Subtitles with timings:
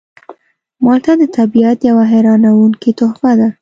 [0.83, 3.47] مالټه د طبیعت یوه حیرانوونکې تحفه ده.